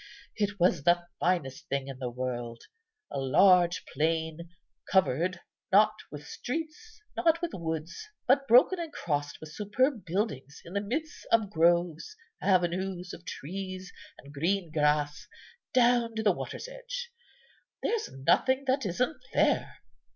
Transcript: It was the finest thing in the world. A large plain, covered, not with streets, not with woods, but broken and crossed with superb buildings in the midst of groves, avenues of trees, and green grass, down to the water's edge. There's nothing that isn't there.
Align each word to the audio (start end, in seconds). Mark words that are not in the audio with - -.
It 0.35 0.59
was 0.59 0.81
the 0.83 1.05
finest 1.19 1.67
thing 1.69 1.87
in 1.87 1.99
the 1.99 2.09
world. 2.09 2.63
A 3.11 3.19
large 3.19 3.85
plain, 3.93 4.49
covered, 4.91 5.41
not 5.71 5.93
with 6.09 6.25
streets, 6.25 7.03
not 7.15 7.39
with 7.39 7.51
woods, 7.53 8.07
but 8.25 8.47
broken 8.47 8.79
and 8.79 8.91
crossed 8.91 9.39
with 9.39 9.51
superb 9.53 10.03
buildings 10.03 10.59
in 10.65 10.73
the 10.73 10.81
midst 10.81 11.27
of 11.31 11.51
groves, 11.51 12.17
avenues 12.41 13.13
of 13.13 13.25
trees, 13.25 13.93
and 14.17 14.33
green 14.33 14.71
grass, 14.71 15.27
down 15.71 16.15
to 16.15 16.23
the 16.23 16.31
water's 16.31 16.67
edge. 16.67 17.11
There's 17.83 18.09
nothing 18.11 18.63
that 18.65 18.87
isn't 18.87 19.21
there. 19.35 19.81